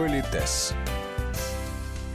[0.00, 0.72] Политес.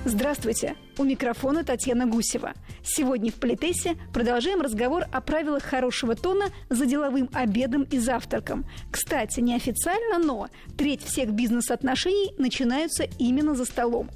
[0.05, 0.75] Здравствуйте!
[0.97, 2.54] У микрофона Татьяна Гусева.
[2.83, 8.65] Сегодня в Политесе продолжаем разговор о правилах хорошего тона за деловым обедом и завтраком.
[8.90, 14.10] Кстати, неофициально, но треть всех бизнес-отношений начинаются именно за столом.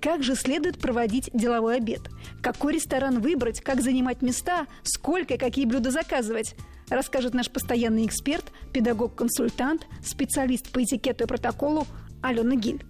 [0.00, 2.00] Как же следует проводить деловой обед?
[2.42, 6.56] Какой ресторан выбрать, как занимать места, сколько и какие блюда заказывать?
[6.88, 11.86] Расскажет наш постоянный эксперт, педагог-консультант, специалист по этикету и протоколу
[12.20, 12.84] Алена Гиль.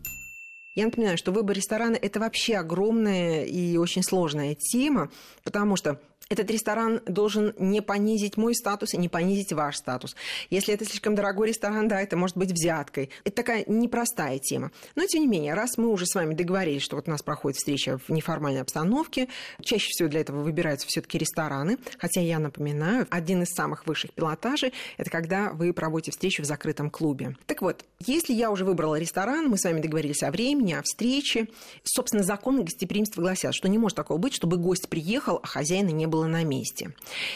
[0.75, 5.11] Я напоминаю, что выбор ресторана– это вообще огромная и очень сложная тема,
[5.45, 6.01] потому что
[6.33, 10.17] этот ресторан должен не понизить мой статус и не понизить ваш статус.
[10.51, 13.11] Если это слишком дорогой ресторан, да, это может быть взяткой.
[13.25, 14.71] Это такая непростая тема.
[14.95, 17.59] Но, тем не менее, раз мы уже с вами договорились, что вот у нас проходит
[17.59, 19.29] встреча в неформальной обстановке,
[19.63, 21.79] чаще всего для этого выбираются все таки рестораны.
[21.99, 26.91] Хотя я напоминаю, один из самых высших пилотажей– это когда вы проводите встречу в закрытом
[26.91, 27.37] клубе.
[27.47, 31.49] Так вот, если я уже выбрала ресторан, мы с вами договорились о времени, о встрече,
[31.85, 36.07] собственно, законы гостеприимства гласят, что не может такого быть, чтобы гость приехал, а хозяина не
[36.07, 36.95] было на месте.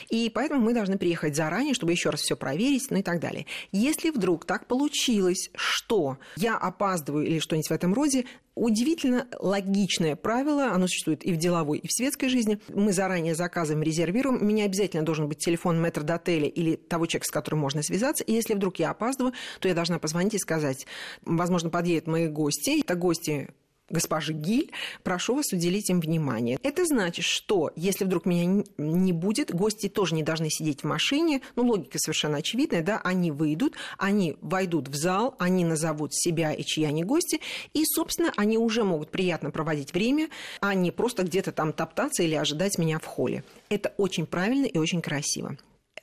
[0.08, 3.46] И поэтому мы должны приехать заранее, чтобы еще раз все проверить, ну и так далее.
[3.72, 8.24] Если вдруг так получилось, что я опаздываю или что-нибудь в этом роде,
[8.56, 12.58] удивительно логичное правило, оно существует и в деловой, и в светской жизни.
[12.72, 14.40] Мы заранее заказываем, резервируем.
[14.40, 18.24] У меня обязательно должен быть телефон метрдотеля или того человека, с которым можно связаться.
[18.24, 20.86] И если вдруг я опаздываю, то я должна позвонить и сказать,
[21.22, 22.80] возможно, подъедут мои гости.
[22.80, 23.50] Это гости
[23.88, 26.58] госпожи Гиль, прошу вас уделить им внимание.
[26.62, 31.40] Это значит, что если вдруг меня не будет, гости тоже не должны сидеть в машине,
[31.54, 36.62] ну, логика совершенно очевидная, да, они выйдут, они войдут в зал, они назовут себя и
[36.62, 37.40] чьи они гости,
[37.74, 40.28] и, собственно, они уже могут приятно проводить время,
[40.60, 43.44] а не просто где-то там топтаться или ожидать меня в холле.
[43.68, 45.56] Это очень правильно и очень красиво.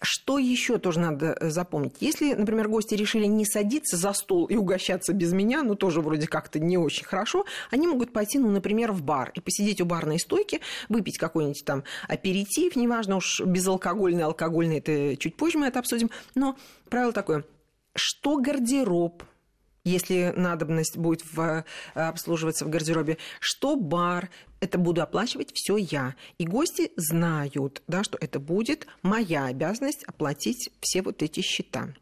[0.06, 1.96] Что еще тоже надо э, запомнить?
[2.02, 6.28] Если, например, гости решили не садиться за стол и угощаться без меня, ну, тоже вроде
[6.28, 10.20] как-то не очень хорошо, они могут пойти, ну, например, в бар и посидеть у барной
[10.20, 10.60] стойки,
[10.90, 16.58] выпить какой-нибудь там аперитив, неважно уж безалкогольный, алкогольный, это чуть позже мы это обсудим, но
[16.90, 17.46] правило такое,
[17.96, 19.24] что гардероб,
[19.84, 21.64] если надобность будет в, э,
[21.94, 24.30] обслуживаться в гардеробе, что бар,
[24.60, 26.16] это буду оплачивать все я.
[26.38, 31.94] И гости знают, да, что это будет моя обязанность оплатить все вот эти счета.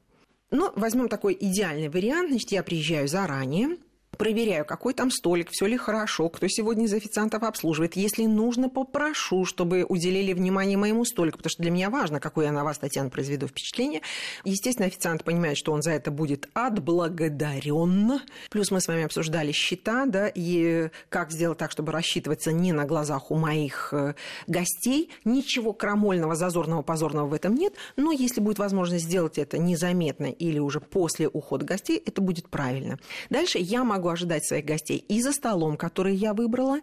[0.52, 2.30] Но возьмем такой идеальный вариант.
[2.30, 3.78] Значит, я приезжаю заранее,
[4.18, 7.96] проверяю, какой там столик, все ли хорошо, кто сегодня из официантов обслуживает.
[7.96, 12.52] Если нужно, попрошу, чтобы уделили внимание моему столику, потому что для меня важно, какое я
[12.52, 14.02] на вас, Татьяна, произведу впечатление.
[14.44, 18.22] Естественно, официант понимает, что он за это будет отблагодарен.
[18.50, 22.86] Плюс мы с вами обсуждали счета, да, и как сделать так, чтобы рассчитываться не на
[22.86, 24.14] глазах у моих э,
[24.48, 25.10] гостей.
[25.26, 30.60] Ничего крамольного, зазорного, позорного в этом нет, но если будет возможность сделать это незаметно или
[30.60, 33.00] уже после ухода гостей, это будет правильно.
[33.30, 36.80] Дальше я могу ожидать своих гостей и за столом, который я выбрала,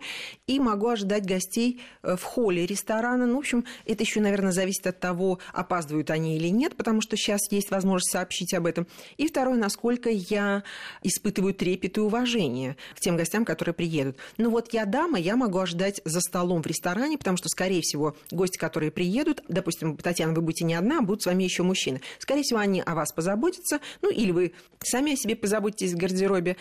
[0.47, 3.27] и могу ожидать гостей э, в холле ресторана.
[3.27, 7.17] Ну, в общем, это еще, наверное, зависит от того, опаздывают они или нет, потому что
[7.17, 8.87] сейчас есть возможность сообщить об этом.
[9.17, 10.62] И второе, насколько я
[11.03, 14.17] испытываю трепет и уважение к тем гостям, которые приедут.
[14.37, 18.17] Ну вот я дама, я могу ожидать за столом в ресторане, потому что, скорее всего,
[18.31, 22.01] гости, которые приедут, допустим, Татьяна, вы будете не одна, будут с вами еще мужчины.
[22.19, 24.53] Скорее всего, они о вас позаботятся, ну или вы
[24.83, 26.57] сами о себе позаботитесь в гардеробе.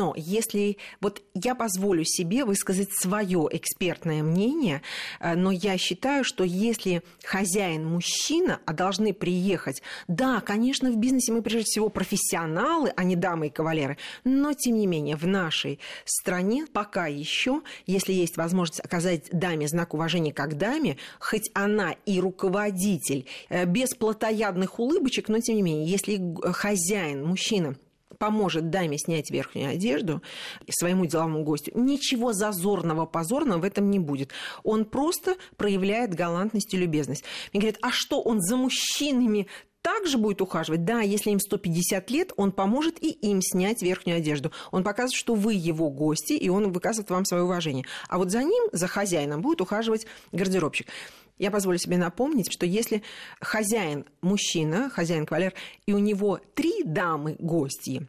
[0.00, 4.80] Но если вот я позволю себе высказать свое экспертное мнение,
[5.20, 11.32] э, но я считаю, что если хозяин мужчина, а должны приехать, да, конечно, в бизнесе
[11.32, 15.80] мы прежде всего профессионалы, а не дамы и кавалеры, но тем не менее в нашей
[16.06, 22.20] стране пока еще, если есть возможность оказать даме знак уважения как даме, хоть она и
[22.20, 27.76] руководитель, э, без плотоядных улыбочек, но тем не менее, если хозяин, мужчина,
[28.18, 30.22] поможет даме снять верхнюю одежду
[30.68, 34.30] своему деловому гостю, ничего зазорного, позорного в этом не будет.
[34.62, 37.24] Он просто проявляет галантность и любезность.
[37.52, 39.46] Мне говорят, а что, он за мужчинами
[39.82, 40.84] также будет ухаживать.
[40.84, 44.52] Да, если им 150 лет, он поможет и им снять верхнюю одежду.
[44.70, 47.86] Он показывает, что вы его гости, и он выказывает вам свое уважение.
[48.08, 50.88] А вот за ним, за хозяином, будет ухаживать гардеробщик.
[51.40, 53.02] Я позволю себе напомнить, что если
[53.40, 55.54] хозяин мужчина, хозяин кавалер,
[55.86, 58.06] и у него три дамы гости,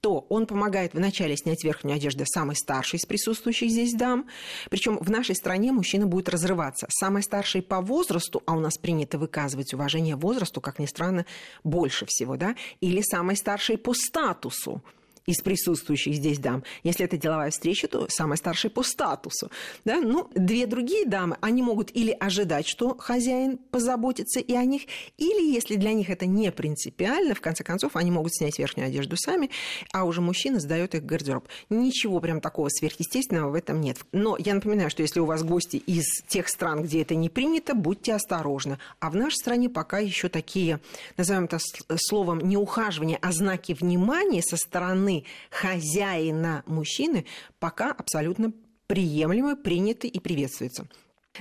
[0.00, 4.26] то он помогает вначале снять верхнюю одежду самой старшей из присутствующих здесь дам.
[4.70, 6.86] Причем в нашей стране мужчина будет разрываться.
[6.88, 11.26] Самой старшей по возрасту, а у нас принято выказывать уважение возрасту, как ни странно,
[11.62, 14.82] больше всего, да, или самой старшей по статусу
[15.26, 16.64] из присутствующих здесь дам.
[16.82, 19.50] Если это деловая встреча, то самая старшая по статусу.
[19.84, 20.00] Да?
[20.00, 24.82] Ну, две другие дамы, они могут или ожидать, что хозяин позаботится и о них,
[25.18, 29.16] или, если для них это не принципиально, в конце концов, они могут снять верхнюю одежду
[29.16, 29.50] сами,
[29.92, 31.48] а уже мужчина сдает их гардероб.
[31.68, 33.98] Ничего прям такого сверхъестественного в этом нет.
[34.12, 37.74] Но я напоминаю, что если у вас гости из тех стран, где это не принято,
[37.74, 38.78] будьте осторожны.
[38.98, 40.80] А в нашей стране пока еще такие,
[41.16, 41.58] назовем это
[41.96, 45.09] словом, не ухаживание, а знаки внимания со стороны
[45.50, 47.26] хозяина мужчины
[47.58, 48.52] пока абсолютно
[48.86, 50.88] приемлемы, приняты и приветствуются.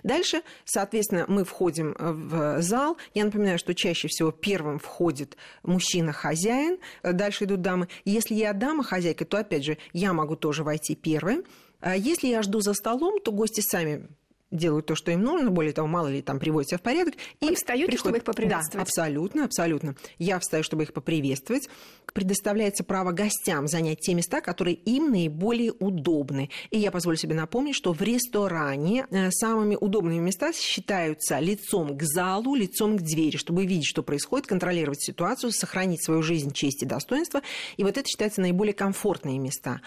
[0.04, 2.98] Дальше, соответственно, мы входим в зал.
[3.16, 7.88] Я напоминаю, что чаще всего первым входит мужчина-хозяин, дальше идут дамы.
[8.06, 11.44] Если я дама-хозяйка, то, опять же, я могу тоже войти первым.
[11.82, 14.08] А если я жду за столом, то гости сами
[14.52, 17.16] делают то, что им нужно, более того, мало ли там приводят себя в порядок.
[17.40, 18.00] И встаете, приходят...
[18.00, 18.74] чтобы их поприветствовать.
[18.74, 19.96] Да, абсолютно, абсолютно.
[20.18, 21.70] Я встаю, чтобы их поприветствовать.
[22.14, 26.50] Предоставляется право гостям занять те места, которые им наиболее удобны.
[26.72, 32.04] И я позволю себе напомнить, что в ресторане э, самыми удобными места считаются лицом к
[32.04, 36.86] залу, лицом к двери, чтобы видеть, что происходит, контролировать ситуацию, сохранить свою жизнь, честь и
[36.86, 37.42] достоинство.
[37.78, 39.82] И вот это считается наиболее комфортные места.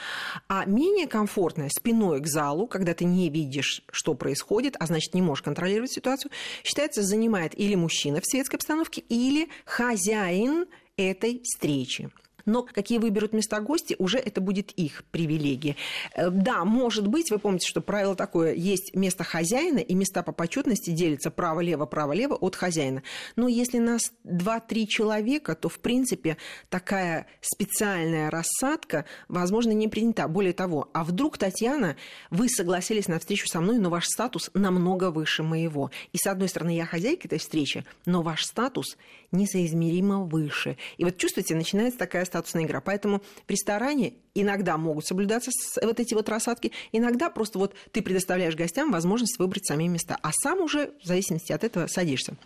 [0.48, 5.14] А менее комфортное спиной к залу, когда ты не видишь, что происходит, происходит, а значит,
[5.14, 6.30] не можешь контролировать ситуацию,
[6.62, 10.66] считается, занимает или мужчина в светской обстановке, или хозяин
[10.96, 12.10] этой встречи.
[12.46, 15.76] Но какие выберут места гости, уже это будет их привилегия.
[16.14, 20.32] Э, да, может быть, вы помните, что правило такое, есть место хозяина, и места по
[20.32, 23.02] почетности делятся право-лево, право-лево от хозяина.
[23.36, 26.36] Но если нас 2-3 человека, то, в принципе,
[26.68, 30.28] такая специальная рассадка, возможно, не принята.
[30.28, 31.96] Более того, а вдруг, Татьяна,
[32.30, 35.90] вы согласились на встречу со мной, но ваш статус намного выше моего.
[36.12, 38.96] И, с одной стороны, я хозяйка этой встречи, но ваш статус
[39.32, 40.76] несоизмеримо выше.
[40.98, 42.80] И вот чувствуете, начинается такая статусная игра.
[42.80, 45.50] Поэтому в ресторане иногда могут соблюдаться
[45.82, 50.30] вот эти вот рассадки, иногда просто вот ты предоставляешь гостям возможность выбрать сами места, а
[50.32, 52.36] сам уже в зависимости от этого садишься.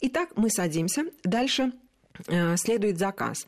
[0.00, 1.04] Итак, мы садимся.
[1.22, 1.72] Дальше
[2.26, 3.46] э, следует заказ.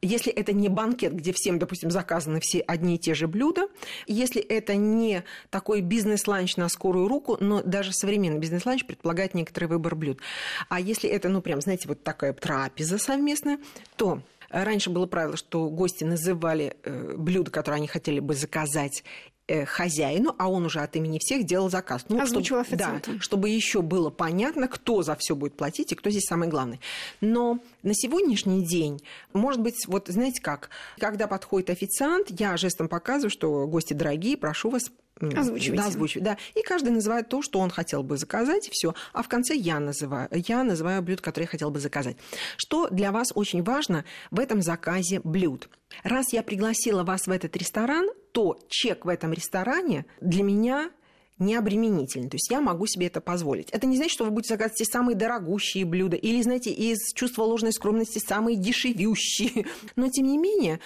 [0.00, 3.68] Если это не банкет, где всем, допустим, заказаны все одни и те же блюда,
[4.06, 9.96] если это не такой бизнес-ланч на скорую руку, но даже современный бизнес-ланч предполагает некоторый выбор
[9.96, 10.20] блюд.
[10.68, 13.58] А если это, ну, прям, знаете, вот такая трапеза совместная,
[13.96, 19.04] то Раньше было правило, что гости называли э, блюда, которые они хотели бы заказать,
[19.46, 22.06] э, хозяину, а он уже от имени всех делал заказ.
[22.08, 26.10] Ну, Озвучил чтобы, да, чтобы еще было понятно, кто за все будет платить и кто
[26.10, 26.80] здесь самый главный.
[27.20, 29.02] Но на сегодняшний день,
[29.32, 34.70] может быть, вот знаете как, когда подходит официант, я жестом показываю, что гости дорогие, прошу
[34.70, 35.82] вас Озвучивайте.
[35.82, 36.38] Да, озвучивать, да.
[36.54, 38.94] И каждый называет то, что он хотел бы заказать, и все.
[39.12, 42.16] А в конце я называю, я называю блюдо, которое я хотел бы заказать.
[42.56, 45.68] Что для вас очень важно в этом заказе блюд?
[46.02, 50.90] Раз я пригласила вас в этот ресторан, то чек в этом ресторане для меня
[51.38, 52.28] не обременительный.
[52.28, 53.70] То есть я могу себе это позволить.
[53.70, 57.44] Это не значит, что вы будете заказывать те самые дорогущие блюда или, знаете, из чувства
[57.44, 59.66] ложной скромности самые дешевющие.
[59.96, 60.80] Но, тем не менее,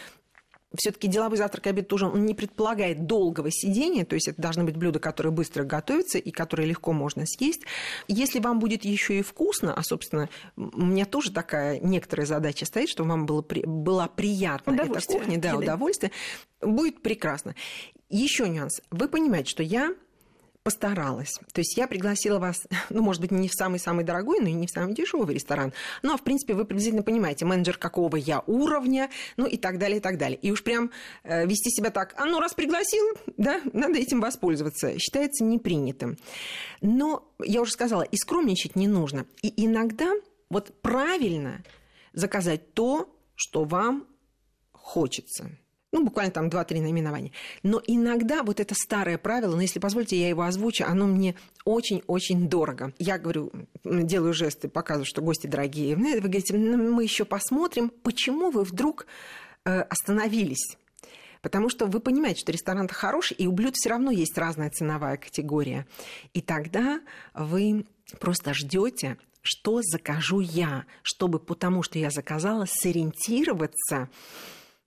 [0.76, 4.76] все-таки деловой завтрак обед тоже он не предполагает долгого сидения, то есть это должны быть
[4.76, 7.62] блюда, которые быстро готовятся и которые легко можно съесть.
[8.08, 12.88] Если вам будет еще и вкусно, а, собственно, у меня тоже такая некоторая задача стоит,
[12.88, 16.12] чтобы вам было, была приятна эта кухня, да, удовольствие,
[16.60, 17.54] будет прекрасно.
[18.08, 18.80] Еще нюанс.
[18.90, 19.94] Вы понимаете, что я
[20.62, 21.38] постаралась.
[21.52, 24.66] То есть я пригласила вас, ну, может быть, не в самый-самый дорогой, но и не
[24.66, 25.72] в самый дешевый ресторан.
[26.02, 29.98] Ну, а в принципе, вы приблизительно понимаете, менеджер какого я уровня, ну и так далее,
[29.98, 30.38] и так далее.
[30.38, 30.90] И уж прям
[31.24, 33.04] э, вести себя так, а ну, раз пригласил,
[33.36, 36.18] да, надо этим воспользоваться, считается непринятым.
[36.80, 39.26] Но я уже сказала, и скромничать не нужно.
[39.42, 40.12] И иногда
[40.48, 41.64] вот правильно
[42.12, 44.06] заказать то, что вам
[44.72, 45.50] хочется
[45.92, 47.32] ну, буквально там 2-3 наименования.
[47.62, 52.48] Но иногда вот это старое правило, но если позволите, я его озвучу, оно мне очень-очень
[52.48, 52.92] дорого.
[52.98, 53.52] Я говорю,
[53.84, 55.94] делаю жесты, показываю, что гости дорогие.
[55.94, 59.06] Вы говорите, «Ну, мы еще посмотрим, почему вы вдруг
[59.64, 60.76] э, остановились.
[61.42, 65.16] Потому что вы понимаете, что ресторан хороший, и у блюд все равно есть разная ценовая
[65.16, 65.86] категория.
[66.32, 67.00] И тогда
[67.34, 67.84] вы
[68.20, 74.08] просто ждете, что закажу я, чтобы потому что я заказала, сориентироваться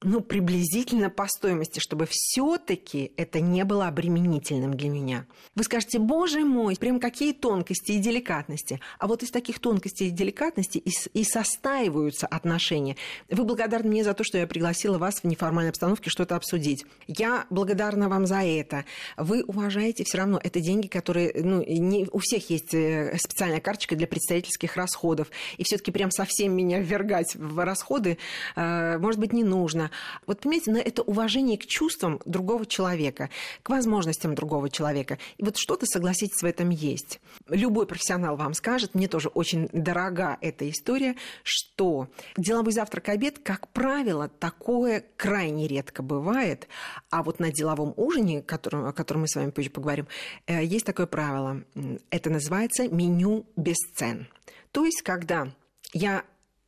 [0.01, 5.25] ну, приблизительно по стоимости, чтобы все-таки это не было обременительным для меня.
[5.55, 8.81] Вы скажете, боже мой, прям какие тонкости и деликатности.
[8.99, 12.97] А вот из таких тонкостей и деликатностей и, и состаиваются отношения.
[13.29, 16.85] Вы благодарны мне за то, что я пригласила вас в неформальной обстановке что-то обсудить.
[17.07, 18.85] Я благодарна вам за это.
[19.17, 20.39] Вы уважаете все равно.
[20.43, 25.29] Это деньги, которые, ну, не, у всех есть э, специальная карточка для представительских расходов.
[25.57, 28.17] И все-таки прям совсем меня ввергать в расходы,
[28.55, 29.84] э, может быть, не нужно.
[29.85, 29.91] Правильно.
[30.25, 33.29] Вот понимаете, но это уважение к чувствам другого человека,
[33.63, 35.17] к возможностям другого человека.
[35.37, 37.19] И вот что-то, согласитесь, в этом есть.
[37.49, 44.27] Любой профессионал вам скажет, мне тоже очень дорога эта история, что деловой завтрак-обед, как правило,
[44.27, 46.67] такое крайне редко бывает,
[47.09, 50.07] а вот на деловом ужине, котором, о котором мы с вами позже поговорим,
[50.47, 51.63] э, есть такое правило.
[52.09, 54.27] Это называется меню без цен.
[54.71, 55.53] То есть, когда
[55.93, 56.23] я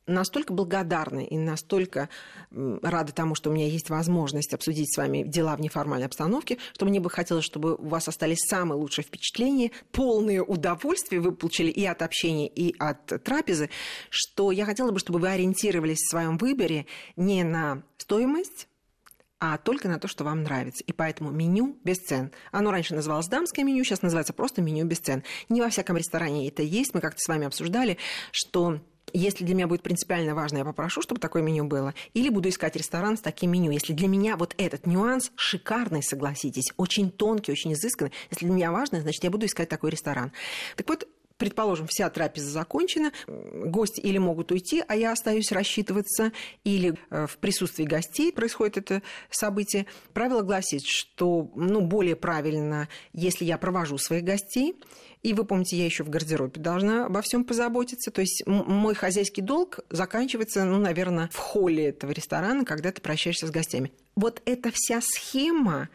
[0.08, 2.08] настолько благодарна и настолько
[2.50, 6.86] рада тому, что у меня есть возможность обсудить с вами дела в неформальной обстановке, что
[6.86, 11.84] мне бы хотелось, чтобы у вас остались самые лучшие впечатления, полное удовольствие вы получили и
[11.84, 13.70] от общения, и от трапезы,
[14.10, 16.86] что я хотела бы, чтобы вы ориентировались в своем выборе
[17.16, 18.68] не на стоимость,
[19.40, 20.82] а только на то, что вам нравится.
[20.84, 22.32] И поэтому меню без цен.
[22.50, 25.22] Оно раньше называлось дамское меню, сейчас называется просто меню без цен.
[25.48, 26.92] Не во всяком ресторане это есть.
[26.94, 27.98] Мы как-то с вами обсуждали,
[28.32, 28.80] что
[29.12, 31.94] если для меня будет принципиально важно, я попрошу, чтобы такое меню было.
[32.14, 33.70] Или буду искать ресторан с таким меню.
[33.70, 38.12] Если для меня вот этот нюанс шикарный, согласитесь, очень тонкий, очень изысканный.
[38.30, 40.32] Если для меня важно, значит, я буду искать такой ресторан.
[40.76, 46.32] Так вот, предположим, вся трапеза закончена, гости или могут уйти, а я остаюсь рассчитываться,
[46.64, 49.86] или э, в присутствии гостей происходит это событие.
[50.12, 54.76] Правило гласит, что ну, более правильно, если я провожу своих гостей,
[55.22, 58.10] и вы помните, я еще в гардеробе должна обо всем позаботиться.
[58.10, 63.46] То есть мой хозяйский долг заканчивается, ну, наверное, в холле этого ресторана, когда ты прощаешься
[63.46, 63.92] с гостями.
[64.14, 65.88] Вот эта вся схема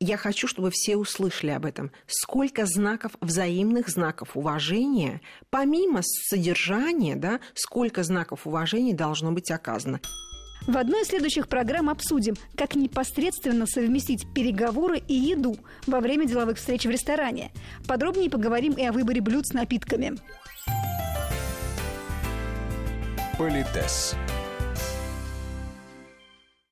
[0.00, 1.90] я хочу, чтобы все услышали об этом.
[2.06, 10.00] Сколько знаков, взаимных знаков уважения, помимо содержания, да, сколько знаков уважения должно быть оказано.
[10.66, 16.58] В одной из следующих программ обсудим, как непосредственно совместить переговоры и еду во время деловых
[16.58, 17.50] встреч в ресторане.
[17.86, 20.18] Подробнее поговорим и о выборе блюд с напитками.
[23.38, 24.14] Политес.